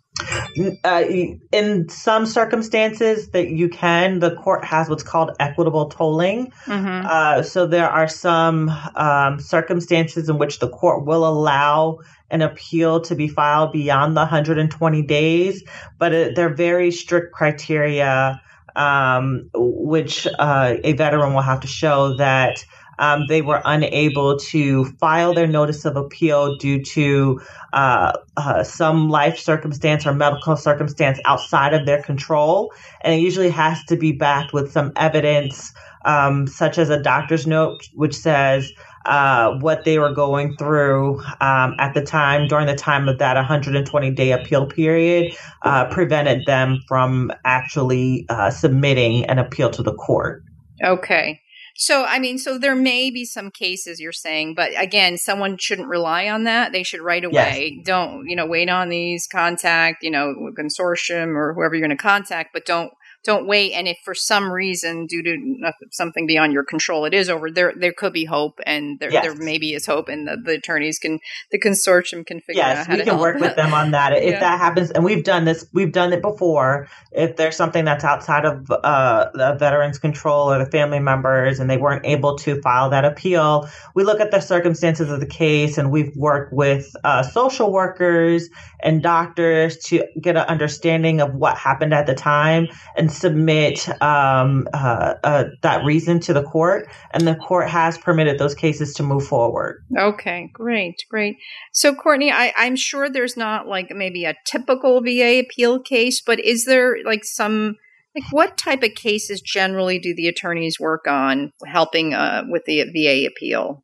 Uh, 0.84 1.04
in 1.52 1.88
some 1.90 2.26
circumstances 2.26 3.30
that 3.30 3.50
you 3.50 3.70
can, 3.70 4.20
the 4.20 4.36
court 4.36 4.66
has 4.66 4.90
what's 4.90 5.04
called 5.04 5.32
equitable 5.40 5.90
tolling. 5.90 6.52
Mm-hmm. 6.66 7.08
Uh, 7.08 7.44
so 7.44 7.66
there 7.66 7.90
are 7.90 8.08
some 8.08 8.70
um, 8.96 9.40
circumstances 9.40 10.30
in 10.30 10.38
which 10.38 10.60
the 10.60 10.70
court 10.70 11.06
will 11.06 11.26
allow 11.26 12.00
an 12.30 12.42
appeal 12.42 13.02
to 13.02 13.16
be 13.16 13.28
filed 13.28 13.72
beyond 13.72 14.16
the 14.16 14.22
120 14.22 15.02
days, 15.04 15.64
but 15.98 16.14
it, 16.14 16.36
they're 16.36 16.54
very 16.54 16.92
strict 16.92 17.34
criteria 17.34 18.42
um, 18.76 19.50
which 19.54 20.28
uh, 20.28 20.76
a 20.84 20.94
veteran 20.94 21.34
will 21.34 21.42
have 21.42 21.62
to 21.62 21.68
show 21.68 22.16
that 22.18 22.64
um, 23.00 23.26
they 23.28 23.42
were 23.42 23.62
unable 23.66 24.38
to 24.38 24.86
file 25.00 25.34
their 25.34 25.48
notice 25.48 25.86
of 25.86 25.96
appeal 25.96 26.58
due 26.58 26.84
to 26.84 27.42
uh, 27.74 28.12
uh, 28.38 28.64
some 28.64 29.10
life 29.10 29.40
circumstance 29.40 30.06
or 30.06 30.14
medical 30.14 30.56
circumstance 30.58 31.18
outside 31.26 31.74
of 31.74 31.86
their 31.86 32.04
control. 32.04 32.74
And 33.02 33.16
it 33.16 33.20
usually 33.20 33.50
has 33.50 33.84
to 33.86 33.96
be 33.96 34.12
backed 34.12 34.54
with 34.54 34.72
some 34.72 34.92
evidence, 34.98 35.74
um, 36.04 36.46
such 36.46 36.78
as 36.78 36.90
a 36.90 37.02
doctor's 37.02 37.48
note, 37.48 37.88
which 37.94 38.16
says, 38.16 38.72
uh, 39.06 39.58
what 39.60 39.86
they 39.86 39.98
were 39.98 40.14
going 40.14 40.56
through 40.58 41.20
um, 41.40 41.74
at 41.80 41.94
the 41.94 42.02
time 42.02 42.48
during 42.48 42.68
the 42.68 42.76
time 42.76 43.08
of 43.08 43.18
that 43.20 43.36
120 43.36 44.12
day 44.12 44.34
appeal 44.34 44.68
period 44.68 45.34
uh, 45.62 45.86
prevented 45.86 46.46
them 46.46 46.80
from 46.86 47.32
actually 47.46 48.26
uh, 48.28 48.50
submitting 48.50 49.26
an 49.26 49.40
appeal 49.40 49.70
to 49.70 49.82
the 49.82 49.94
court. 49.94 50.44
Okay. 50.84 51.40
So, 51.82 52.04
I 52.04 52.20
mean, 52.20 52.38
so 52.38 52.58
there 52.58 52.76
may 52.76 53.10
be 53.10 53.24
some 53.24 53.52
cases 53.52 54.02
you're 54.02 54.12
saying, 54.12 54.54
but 54.54 54.72
again, 54.76 55.18
someone 55.18 55.56
shouldn't 55.58 55.88
rely 55.88 56.28
on 56.28 56.44
that. 56.44 56.74
They 56.74 56.84
should 56.84 57.00
right 57.00 57.24
away. 57.24 57.76
Yes. 57.78 57.86
Don't, 57.86 58.28
you 58.28 58.36
know, 58.36 58.46
wait 58.46 58.70
on 58.70 58.90
these, 58.90 59.28
contact, 59.28 60.04
you 60.04 60.12
know, 60.12 60.36
consortium 60.60 61.38
or 61.38 61.54
whoever 61.54 61.76
you're 61.76 61.88
going 61.88 61.98
to 61.98 62.04
contact, 62.04 62.50
but 62.52 62.66
don't 62.66 62.92
don't 63.24 63.48
wait. 63.48 63.74
And 63.74 63.88
if 63.88 63.98
for 64.06 64.16
some 64.16 64.52
reason, 64.52 65.06
due 65.06 65.22
to 65.24 65.72
something 65.92 66.26
beyond 66.26 66.54
your 66.54 66.64
control, 66.64 67.06
it 67.06 67.14
is 67.14 67.30
over, 67.30 67.52
there 67.52 67.74
there 67.78 67.92
could 67.92 68.14
be 68.14 68.26
hope, 68.26 68.60
and 68.66 68.98
there 69.00 69.12
yes. 69.12 69.24
there 69.24 69.36
maybe 69.36 69.74
is 69.74 69.86
hope, 69.86 70.08
and 70.08 70.28
the, 70.28 70.38
the, 70.44 70.54
attorneys 70.54 71.00
can 71.00 71.20
the 71.52 71.60
consortium 71.60 72.26
can 72.26 72.40
figure 72.40 72.62
yes, 72.62 72.80
out 72.80 72.88
how 72.88 72.96
we 72.96 73.04
can 73.04 73.20
work 73.20 73.40
with 73.40 73.56
them 73.56 73.74
on 73.74 73.92
that. 73.92 74.14
If 74.14 74.24
yeah. 74.24 74.40
that 74.40 74.60
happens, 74.60 74.92
and 74.92 75.04
we've 75.04 75.24
done 75.24 75.46
this, 75.46 75.68
we've 75.74 75.92
done 75.92 76.14
it 76.14 76.22
before. 76.22 76.88
If 77.12 77.36
there's 77.36 77.56
something 77.56 77.84
that's 77.84 78.04
outside 78.04 78.46
of 78.46 78.70
uh, 78.72 79.30
the 79.34 79.56
veterans' 79.60 80.00
control 80.00 80.52
or 80.52 80.64
the 80.64 80.72
family 80.72 81.00
members, 81.00 81.60
and 81.60 81.70
they 81.70 81.78
weren't 81.78 82.06
able 82.06 82.38
to 82.40 82.62
file 82.62 82.90
that 82.92 83.04
appeal, 83.04 83.70
we 83.96 84.04
look 84.04 84.22
at 84.22 84.32
the 84.32 84.40
circumstances 84.40 85.12
of 85.12 85.20
the 85.20 85.28
case, 85.28 85.78
and 85.78 85.92
we've 85.92 86.16
worked 86.16 86.54
with 86.54 86.96
uh, 87.04 87.24
social 87.24 87.72
workers 87.72 88.50
and 88.82 89.04
doctors 89.04 89.78
to 89.78 90.06
get 90.22 90.38
an 90.38 90.44
understanding 90.44 91.20
of 91.20 91.34
what 91.34 91.58
happened 91.58 91.94
at 91.94 92.06
the 92.06 92.16
time 92.16 92.68
and 92.96 93.09
submit 93.10 93.88
um, 94.02 94.68
uh, 94.74 95.16
uh, 95.24 95.44
that 95.62 95.84
reason 95.84 96.20
to 96.22 96.34
the 96.34 96.44
court, 96.44 96.88
and 97.12 97.28
the 97.28 97.36
court 97.36 97.70
has 97.70 97.98
permitted 97.98 98.40
those 98.40 98.56
cases 98.56 98.94
to 98.96 99.04
move 99.04 99.26
forward. 99.26 99.84
Okay, 99.98 100.50
great, 100.54 101.04
great. 101.10 101.38
So, 101.74 101.94
Courtney, 101.94 102.32
I, 102.32 102.54
I'm 102.56 102.76
sure 102.76 103.10
there's 103.10 103.38
not 103.38 103.68
like 103.68 103.92
maybe 103.92 104.26
a 104.26 104.36
typical 104.46 105.02
VA 105.02 105.40
appeal 105.40 105.80
case, 105.80 106.22
but 106.22 106.40
is 106.40 106.66
there 106.66 106.98
like 107.06 107.24
some 107.24 107.76
like 108.16 108.32
what 108.32 108.58
type 108.58 108.84
of 108.84 108.96
cases 108.96 109.42
generally 109.42 110.00
do 110.00 110.16
the 110.16 110.28
attorneys 110.28 110.80
work 110.80 111.06
on 111.08 111.52
helping 111.66 112.14
uh, 112.14 112.44
with 112.50 112.64
the 112.66 112.84
VA 112.84 113.28
appeal? 113.28 113.84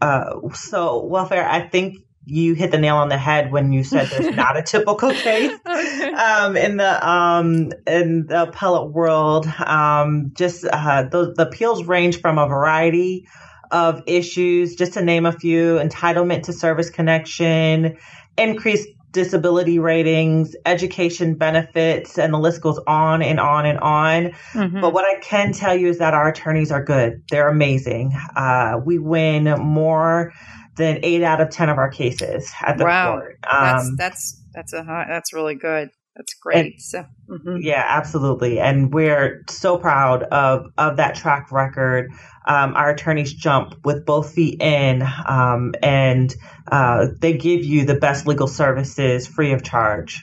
Uh, 0.00 0.48
so 0.54 1.04
welfare, 1.04 1.46
I 1.46 1.68
think 1.68 1.96
you 2.24 2.54
hit 2.54 2.70
the 2.70 2.78
nail 2.78 2.96
on 2.96 3.08
the 3.08 3.18
head 3.18 3.50
when 3.50 3.72
you 3.72 3.82
said 3.82 4.08
there's 4.08 4.34
not 4.36 4.56
a 4.56 4.62
typical 4.62 5.10
case 5.10 5.52
um, 5.66 6.56
in 6.56 6.76
the 6.76 7.08
um, 7.08 7.72
in 7.86 8.26
the 8.26 8.42
appellate 8.48 8.92
world. 8.92 9.46
Um, 9.46 10.32
just 10.34 10.64
uh, 10.64 11.04
the, 11.04 11.32
the 11.34 11.46
appeals 11.48 11.84
range 11.84 12.20
from 12.20 12.38
a 12.38 12.46
variety 12.46 13.26
of 13.70 14.02
issues, 14.06 14.74
just 14.74 14.94
to 14.94 15.02
name 15.02 15.26
a 15.26 15.32
few: 15.32 15.76
entitlement 15.76 16.44
to 16.44 16.52
service 16.52 16.90
connection, 16.90 17.96
increased 18.36 18.88
disability 19.12 19.78
ratings, 19.78 20.54
education 20.66 21.34
benefits, 21.34 22.18
and 22.18 22.32
the 22.32 22.38
list 22.38 22.60
goes 22.60 22.78
on 22.86 23.22
and 23.22 23.40
on 23.40 23.66
and 23.66 23.78
on. 23.80 24.30
Mm-hmm. 24.52 24.80
But 24.80 24.92
what 24.92 25.04
I 25.04 25.18
can 25.20 25.52
tell 25.52 25.74
you 25.74 25.88
is 25.88 25.98
that 25.98 26.14
our 26.14 26.28
attorneys 26.28 26.70
are 26.70 26.84
good. 26.84 27.22
They're 27.30 27.48
amazing. 27.48 28.12
Uh, 28.36 28.78
we 28.84 28.98
win 28.98 29.44
more 29.58 30.32
than 30.80 30.98
eight 31.04 31.22
out 31.22 31.40
of 31.40 31.50
ten 31.50 31.68
of 31.68 31.78
our 31.78 31.90
cases 31.90 32.50
at 32.60 32.78
the 32.78 32.84
wow. 32.84 33.12
court. 33.12 33.38
Um, 33.48 33.96
that's 33.96 33.96
that's 33.96 34.44
that's 34.54 34.72
a 34.72 34.82
high, 34.82 35.06
that's 35.08 35.32
really 35.32 35.54
good. 35.54 35.90
That's 36.16 36.34
great. 36.34 36.74
And, 36.74 36.82
so, 36.82 37.04
mm-hmm. 37.30 37.58
Yeah, 37.60 37.84
absolutely, 37.86 38.58
and 38.58 38.92
we're 38.92 39.44
so 39.48 39.78
proud 39.78 40.24
of 40.24 40.66
of 40.76 40.96
that 40.96 41.14
track 41.14 41.52
record. 41.52 42.10
Um, 42.46 42.74
our 42.74 42.90
attorneys 42.90 43.32
jump 43.32 43.74
with 43.84 44.04
both 44.04 44.34
feet 44.34 44.60
in, 44.60 45.02
um, 45.26 45.72
and 45.82 46.34
uh, 46.72 47.06
they 47.20 47.34
give 47.36 47.64
you 47.64 47.84
the 47.84 47.94
best 47.94 48.26
legal 48.26 48.48
services 48.48 49.26
free 49.26 49.52
of 49.52 49.62
charge. 49.62 50.22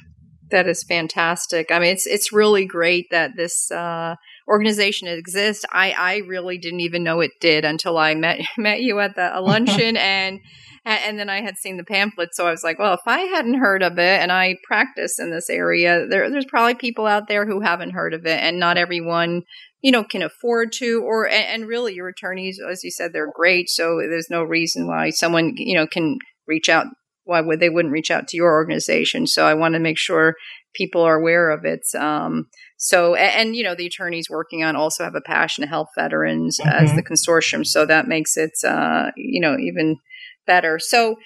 That 0.52 0.68
is 0.68 0.84
fantastic. 0.84 1.72
I 1.72 1.80
mean, 1.80 1.92
it's 1.92 2.06
it's 2.06 2.34
really 2.34 2.66
great 2.66 3.08
that 3.12 3.32
this 3.36 3.72
uh, 3.72 4.16
organization 4.48 5.08
exists. 5.08 5.66
I 5.72 5.92
I 5.92 6.18
really 6.28 6.58
didn't 6.58 6.82
even 6.82 7.04
know 7.04 7.20
it 7.20 7.32
did 7.40 7.66
until 7.66 7.98
I 7.98 8.16
met 8.16 8.40
met 8.58 8.82
you 8.82 9.00
at 9.00 9.16
the 9.16 9.40
luncheon 9.42 9.98
and 9.98 10.40
and 10.86 11.20
then 11.20 11.30
I 11.30 11.42
had 11.42 11.58
seen 11.58 11.76
the 11.76 11.84
pamphlet. 11.84 12.30
So 12.34 12.48
I 12.48 12.52
was 12.52 12.64
like, 12.64 12.80
well, 12.80 12.94
if 12.94 13.02
I 13.06 13.20
hadn't 13.20 13.56
heard 13.60 13.84
of 13.84 14.00
it 14.00 14.22
and 14.22 14.32
I 14.32 14.56
practice 14.64 15.20
in 15.20 15.32
this 15.32 15.50
area, 15.50 16.08
there, 16.08 16.30
there's 16.30 16.46
probably 16.46 16.76
people 16.76 17.06
out 17.06 17.28
there 17.28 17.46
who 17.46 17.60
haven't 17.60 17.92
heard 17.92 18.14
of 18.14 18.26
it, 18.26 18.40
and 18.40 18.58
not 18.58 18.78
everyone 18.78 19.42
you 19.82 19.92
know 19.92 20.04
can 20.04 20.22
afford 20.22 20.72
to 20.74 21.04
or 21.04 21.28
and, 21.28 21.68
really 21.68 21.94
your 21.94 22.08
attorneys 22.08 22.60
as 22.60 22.84
you 22.84 22.92
said 22.92 23.14
they're 23.14 23.32
great 23.32 23.70
so 23.70 23.98
there's 23.98 24.30
no 24.30 24.44
reason 24.44 24.88
why 24.88 25.10
someone 25.10 25.54
you 25.56 25.78
know 25.78 25.88
can 25.88 26.18
reach 26.48 26.70
out 26.70 26.88
why 27.24 27.42
would 27.42 27.60
they 27.60 27.70
wouldn't 27.70 27.94
reach 27.94 28.10
out 28.10 28.28
to 28.28 28.38
your 28.38 28.52
organization 28.52 29.28
so 29.28 29.46
i 29.46 29.54
want 29.54 29.74
to 29.74 29.80
make 29.80 29.98
sure 29.98 30.36
people 30.78 31.02
are 31.02 31.16
aware 31.16 31.50
of 31.50 31.66
it 31.66 31.82
um, 32.00 32.48
so, 32.78 33.16
and, 33.16 33.48
and, 33.48 33.56
you 33.56 33.64
know, 33.64 33.76
the 33.76 33.88
attorneys 33.88 34.30
working 34.30 34.64
on 34.64 34.76
also 34.76 35.04
have 35.04 35.16
a 35.16 35.22
passion 35.22 35.64
to 35.64 35.68
help 35.68 35.90
veterans 35.96 36.60
mm-hmm. 36.60 36.70
as 36.70 36.94
the 36.96 37.04
consortium. 37.04 37.66
So 37.66 37.86
that 37.86 38.08
makes 38.08 38.38
it, 38.38 38.52
uh, 38.66 39.12
you 39.18 39.42
know, 39.42 39.58
even 39.58 39.98
better. 40.46 40.78
So, 40.80 41.18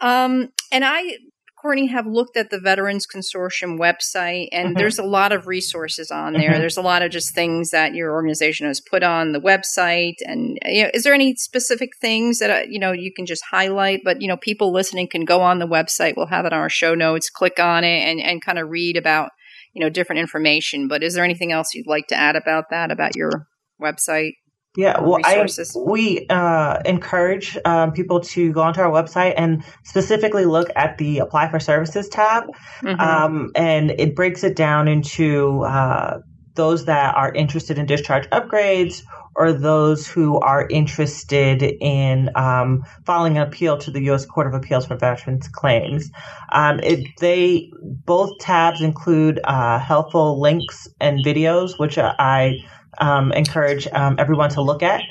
um, 0.00 0.52
and 0.70 0.84
I, 0.84 1.18
Courtney, 1.66 1.86
have 1.88 2.06
looked 2.06 2.36
at 2.36 2.50
the 2.50 2.60
Veterans 2.60 3.08
Consortium 3.08 3.76
website, 3.76 4.46
and 4.52 4.68
mm-hmm. 4.68 4.78
there's 4.78 5.00
a 5.00 5.04
lot 5.04 5.32
of 5.32 5.48
resources 5.48 6.12
on 6.12 6.32
there. 6.32 6.50
Mm-hmm. 6.50 6.60
There's 6.60 6.76
a 6.76 6.82
lot 6.82 7.02
of 7.02 7.10
just 7.10 7.34
things 7.34 7.70
that 7.70 7.92
your 7.92 8.12
organization 8.12 8.68
has 8.68 8.80
put 8.80 9.02
on 9.02 9.32
the 9.32 9.40
website. 9.40 10.14
And 10.20 10.58
you 10.64 10.84
know, 10.84 10.90
is 10.94 11.02
there 11.02 11.12
any 11.12 11.34
specific 11.34 11.90
things 12.00 12.38
that 12.38 12.50
uh, 12.50 12.66
you 12.68 12.78
know 12.78 12.92
you 12.92 13.12
can 13.12 13.26
just 13.26 13.42
highlight? 13.50 14.02
But 14.04 14.22
you 14.22 14.28
know, 14.28 14.36
people 14.36 14.72
listening 14.72 15.08
can 15.10 15.24
go 15.24 15.40
on 15.42 15.58
the 15.58 15.66
website. 15.66 16.14
We'll 16.16 16.26
have 16.26 16.44
it 16.44 16.52
on 16.52 16.60
our 16.60 16.70
show 16.70 16.94
notes. 16.94 17.30
Click 17.30 17.58
on 17.58 17.82
it 17.82 17.98
and 17.98 18.20
and 18.20 18.40
kind 18.40 18.60
of 18.60 18.70
read 18.70 18.96
about 18.96 19.30
you 19.74 19.82
know 19.82 19.90
different 19.90 20.20
information. 20.20 20.86
But 20.86 21.02
is 21.02 21.14
there 21.14 21.24
anything 21.24 21.50
else 21.50 21.74
you'd 21.74 21.88
like 21.88 22.06
to 22.08 22.16
add 22.16 22.36
about 22.36 22.66
that 22.70 22.92
about 22.92 23.16
your 23.16 23.48
website? 23.82 24.34
Yeah, 24.76 25.00
well, 25.00 25.18
I, 25.24 25.46
we 25.74 26.26
uh, 26.28 26.80
encourage 26.84 27.56
um, 27.64 27.92
people 27.92 28.20
to 28.20 28.52
go 28.52 28.60
onto 28.60 28.80
our 28.80 28.90
website 28.90 29.34
and 29.36 29.64
specifically 29.84 30.44
look 30.44 30.68
at 30.76 30.98
the 30.98 31.20
Apply 31.20 31.48
for 31.48 31.58
Services 31.58 32.08
tab, 32.08 32.44
mm-hmm. 32.82 33.00
um, 33.00 33.52
and 33.54 33.92
it 33.92 34.14
breaks 34.14 34.44
it 34.44 34.54
down 34.54 34.86
into 34.86 35.62
uh, 35.62 36.18
those 36.56 36.84
that 36.84 37.14
are 37.14 37.32
interested 37.32 37.78
in 37.78 37.86
discharge 37.86 38.28
upgrades 38.30 39.02
or 39.36 39.52
those 39.52 40.06
who 40.06 40.38
are 40.40 40.66
interested 40.68 41.62
in 41.62 42.30
um, 42.34 42.82
filing 43.04 43.36
an 43.36 43.46
appeal 43.46 43.76
to 43.76 43.90
the 43.90 44.00
U.S. 44.04 44.24
Court 44.24 44.46
of 44.46 44.54
Appeals 44.54 44.86
for 44.86 44.96
Veterans 44.96 45.46
Claims. 45.48 46.10
Um, 46.52 46.80
it, 46.80 47.06
they 47.20 47.70
both 48.04 48.38
tabs 48.40 48.80
include 48.80 49.40
uh, 49.44 49.78
helpful 49.78 50.40
links 50.40 50.88
and 51.00 51.24
videos, 51.24 51.78
which 51.78 51.98
I 51.98 52.56
um, 52.98 53.32
encourage 53.32 53.86
um, 53.92 54.16
everyone 54.18 54.50
to 54.50 54.62
look 54.62 54.82
at, 54.82 55.02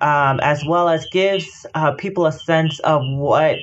um, 0.00 0.40
as 0.40 0.64
well 0.64 0.88
as 0.88 1.06
gives 1.12 1.66
uh, 1.74 1.92
people 1.92 2.26
a 2.26 2.32
sense 2.32 2.78
of 2.80 3.02
what. 3.04 3.58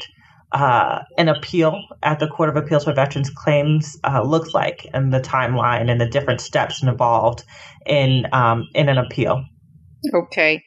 Uh, 0.52 1.04
an 1.20 1.28
appeal 1.28 1.80
at 2.02 2.18
the 2.18 2.28
Court 2.28 2.50
of 2.50 2.56
Appeals 2.56 2.86
for 2.86 2.92
Veterans 2.92 3.30
Claims 3.30 3.96
uh, 4.04 4.24
looks 4.24 4.52
like, 4.52 4.88
and 4.96 5.14
the 5.14 5.20
timeline 5.20 5.92
and 5.92 6.02
the 6.02 6.08
different 6.08 6.42
steps 6.42 6.82
involved 6.82 7.44
in 7.86 8.26
um, 8.32 8.68
in 8.74 8.90
an 8.90 8.98
appeal. 8.98 9.46
Okay. 10.12 10.64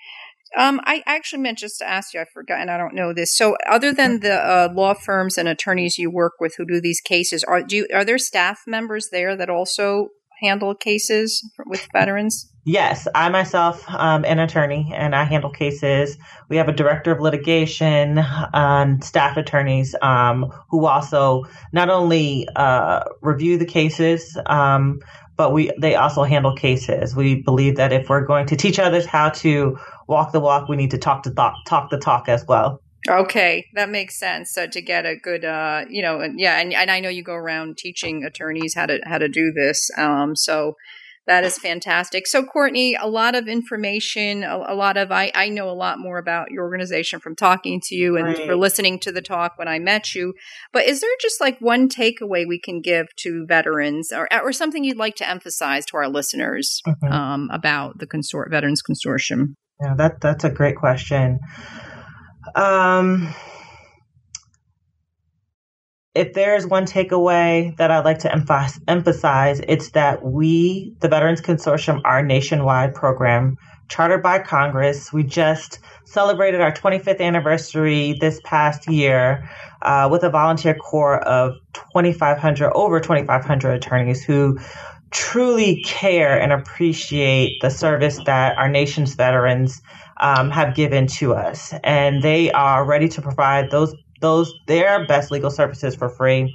Um, 0.56 0.80
I 0.84 1.02
actually 1.06 1.42
meant 1.42 1.58
just 1.58 1.78
to 1.78 1.88
ask 1.88 2.12
you. 2.12 2.20
I 2.20 2.26
forgot, 2.32 2.60
and 2.60 2.70
I 2.70 2.76
don't 2.76 2.94
know 2.94 3.14
this. 3.14 3.34
So, 3.34 3.56
other 3.68 3.92
than 3.92 4.20
the 4.20 4.34
uh, 4.34 4.68
law 4.72 4.92
firms 4.92 5.38
and 5.38 5.48
attorneys 5.48 5.96
you 5.96 6.10
work 6.10 6.34
with 6.40 6.54
who 6.58 6.66
do 6.66 6.80
these 6.80 7.00
cases, 7.00 7.42
are 7.44 7.62
do 7.62 7.76
you, 7.76 7.88
are 7.92 8.04
there 8.04 8.18
staff 8.18 8.60
members 8.66 9.08
there 9.10 9.34
that 9.34 9.48
also 9.48 10.08
handle 10.42 10.74
cases 10.74 11.42
with 11.66 11.88
veterans? 11.92 12.51
Yes, 12.64 13.08
I 13.14 13.28
myself 13.28 13.84
am 13.88 14.24
an 14.24 14.38
attorney 14.38 14.92
and 14.94 15.16
I 15.16 15.24
handle 15.24 15.50
cases. 15.50 16.16
We 16.48 16.56
have 16.58 16.68
a 16.68 16.72
director 16.72 17.10
of 17.10 17.20
litigation 17.20 18.18
and 18.54 19.02
staff 19.02 19.36
attorneys 19.36 19.96
um, 20.00 20.52
who 20.70 20.86
also 20.86 21.44
not 21.72 21.90
only 21.90 22.48
uh, 22.54 23.02
review 23.20 23.58
the 23.58 23.64
cases, 23.64 24.38
um, 24.46 25.00
but 25.36 25.52
we 25.52 25.72
they 25.76 25.96
also 25.96 26.22
handle 26.22 26.54
cases. 26.54 27.16
We 27.16 27.42
believe 27.42 27.76
that 27.76 27.92
if 27.92 28.08
we're 28.08 28.24
going 28.24 28.46
to 28.46 28.56
teach 28.56 28.78
others 28.78 29.06
how 29.06 29.30
to 29.30 29.76
walk 30.06 30.30
the 30.30 30.40
walk, 30.40 30.68
we 30.68 30.76
need 30.76 30.92
to 30.92 30.98
talk 30.98 31.24
the 31.24 31.34
talk, 31.34 31.54
talk 31.66 31.90
the 31.90 31.98
talk 31.98 32.28
as 32.28 32.46
well. 32.46 32.80
Okay, 33.08 33.66
that 33.74 33.90
makes 33.90 34.16
sense. 34.16 34.52
So 34.52 34.68
to 34.68 34.80
get 34.80 35.04
a 35.04 35.16
good, 35.16 35.44
uh, 35.44 35.86
you 35.90 36.02
know, 36.02 36.22
yeah, 36.36 36.60
and, 36.60 36.72
and 36.72 36.88
I 36.88 37.00
know 37.00 37.08
you 37.08 37.24
go 37.24 37.34
around 37.34 37.76
teaching 37.76 38.22
attorneys 38.22 38.74
how 38.76 38.86
to 38.86 39.00
how 39.04 39.18
to 39.18 39.28
do 39.28 39.50
this. 39.52 39.90
Um, 39.98 40.36
so 40.36 40.76
That 41.26 41.44
is 41.44 41.56
fantastic. 41.56 42.26
So, 42.26 42.42
Courtney, 42.44 42.96
a 43.00 43.06
lot 43.06 43.36
of 43.36 43.46
information, 43.46 44.42
a, 44.42 44.56
a, 44.56 44.74
lot 44.74 44.96
of, 44.96 45.12
I, 45.12 45.30
I 45.34 45.50
know 45.50 45.68
a 45.68 45.70
lot 45.70 46.00
more 46.00 46.18
about 46.18 46.50
your 46.50 46.64
organization 46.64 47.20
from 47.20 47.36
talking 47.36 47.80
to 47.84 47.94
you 47.94 48.16
and 48.16 48.26
right. 48.26 48.46
for 48.46 48.56
listening 48.56 48.98
to 49.00 49.12
the 49.12 49.22
talk 49.22 49.52
when 49.56 49.68
I 49.68 49.78
met 49.78 50.16
you. 50.16 50.34
But 50.72 50.86
is 50.86 51.00
there 51.00 51.10
just 51.20 51.40
like 51.40 51.60
one 51.60 51.88
takeaway 51.88 52.44
we 52.46 52.58
can 52.58 52.80
give 52.80 53.06
to 53.20 53.46
veterans 53.46 54.10
or, 54.12 54.28
or 54.32 54.52
something 54.52 54.82
you'd 54.82 54.96
like 54.96 55.14
to 55.16 55.28
emphasize 55.28 55.86
to 55.86 55.96
our 55.96 56.08
listeners 56.08 56.80
mm-hmm. 56.86 57.12
um, 57.12 57.48
about 57.52 57.98
the 57.98 58.06
consort- 58.06 58.50
Veterans 58.50 58.82
Consortium? 58.82 59.54
Yeah, 59.80 59.94
that, 59.96 60.20
that's 60.20 60.42
a 60.42 60.50
great 60.50 60.76
question. 60.76 61.38
Um, 62.56 63.32
if 66.14 66.34
there's 66.34 66.66
one 66.66 66.84
takeaway 66.84 67.74
that 67.78 67.90
I'd 67.90 68.04
like 68.04 68.18
to 68.20 68.32
emphasize, 68.86 69.60
it's 69.66 69.90
that 69.90 70.22
we, 70.24 70.94
the 71.00 71.08
Veterans 71.08 71.40
Consortium, 71.40 72.02
a 72.04 72.22
nationwide 72.22 72.94
program 72.94 73.56
chartered 73.88 74.22
by 74.22 74.38
Congress. 74.38 75.12
We 75.12 75.22
just 75.22 75.78
celebrated 76.04 76.60
our 76.60 76.72
25th 76.72 77.20
anniversary 77.20 78.16
this 78.20 78.40
past 78.44 78.88
year 78.90 79.48
uh, 79.80 80.08
with 80.10 80.22
a 80.22 80.30
volunteer 80.30 80.74
corps 80.74 81.20
of 81.20 81.54
2,500, 81.72 82.72
over 82.72 83.00
2,500 83.00 83.70
attorneys 83.70 84.22
who 84.22 84.58
truly 85.10 85.82
care 85.82 86.38
and 86.38 86.52
appreciate 86.52 87.60
the 87.62 87.70
service 87.70 88.18
that 88.24 88.56
our 88.58 88.68
nation's 88.68 89.14
veterans 89.14 89.80
um, 90.20 90.50
have 90.50 90.74
given 90.74 91.06
to 91.06 91.34
us. 91.34 91.72
And 91.82 92.22
they 92.22 92.50
are 92.52 92.84
ready 92.86 93.08
to 93.08 93.22
provide 93.22 93.70
those 93.70 93.94
those 94.22 94.52
their 94.66 95.06
best 95.06 95.30
legal 95.30 95.50
services 95.50 95.94
for 95.94 96.08
free 96.08 96.54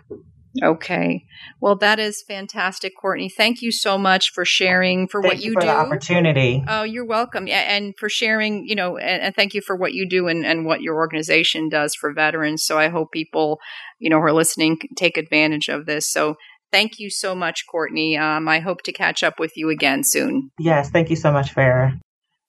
Okay. 0.63 1.25
Well, 1.59 1.75
that 1.77 1.99
is 1.99 2.23
fantastic, 2.25 2.93
Courtney. 2.99 3.29
Thank 3.29 3.61
you 3.61 3.71
so 3.71 3.97
much 3.97 4.31
for 4.31 4.45
sharing 4.45 5.07
for 5.07 5.21
thank 5.21 5.33
what 5.33 5.43
you, 5.43 5.51
you 5.51 5.59
do. 5.59 5.65
The 5.65 5.75
opportunity. 5.75 6.63
Oh, 6.67 6.83
you're 6.83 7.05
welcome. 7.05 7.47
And 7.49 7.93
for 7.97 8.07
sharing, 8.07 8.65
you 8.65 8.75
know, 8.75 8.97
and, 8.97 9.21
and 9.21 9.35
thank 9.35 9.53
you 9.53 9.61
for 9.61 9.75
what 9.75 9.93
you 9.93 10.07
do 10.07 10.27
and, 10.27 10.45
and, 10.45 10.65
what 10.65 10.81
your 10.81 10.95
organization 10.95 11.67
does 11.67 11.93
for 11.93 12.13
veterans. 12.13 12.63
So 12.63 12.79
I 12.79 12.87
hope 12.87 13.11
people, 13.11 13.59
you 13.99 14.09
know, 14.09 14.17
who 14.17 14.23
are 14.23 14.33
listening 14.33 14.77
take 14.95 15.17
advantage 15.17 15.67
of 15.67 15.85
this. 15.85 16.09
So 16.09 16.35
thank 16.71 16.99
you 16.99 17.09
so 17.09 17.35
much, 17.35 17.65
Courtney. 17.69 18.17
Um, 18.17 18.47
I 18.47 18.59
hope 18.59 18.81
to 18.83 18.91
catch 18.91 19.23
up 19.23 19.39
with 19.39 19.53
you 19.55 19.69
again 19.69 20.03
soon. 20.03 20.51
Yes. 20.59 20.89
Thank 20.89 21.09
you 21.09 21.15
so 21.15 21.31
much, 21.31 21.53
Ferah. 21.53 21.99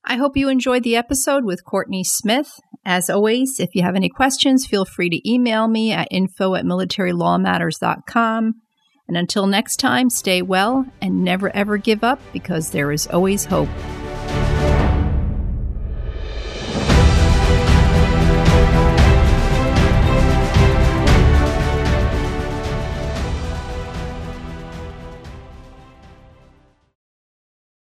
I 0.09 0.17
hope 0.17 0.37
you 0.37 0.49
enjoyed 0.49 0.85
the 0.85 0.95
episode 0.95 1.45
with 1.45 1.65
Courtney 1.65 2.05
Smith. 2.05 2.61
As 2.85 3.11
always, 3.11 3.59
if 3.59 3.71
you 3.75 3.83
have 3.83 3.97
any 3.97 4.09
questions, 4.09 4.65
feel 4.65 4.85
free 4.85 5.11
to 5.11 5.29
email 5.29 5.67
me 5.67 5.91
at 5.91 6.07
info 6.13 6.55
at 6.55 6.65
militarylawmatters.com. 6.65 8.55
And 9.09 9.17
until 9.17 9.47
next 9.47 9.77
time, 9.77 10.11
stay 10.11 10.43
well 10.43 10.87
and 11.01 11.25
never 11.25 11.55
ever 11.55 11.77
give 11.77 12.05
up 12.05 12.21
because 12.33 12.71
there 12.71 12.93
is 12.93 13.09
always 13.09 13.45
hope. 13.45 13.69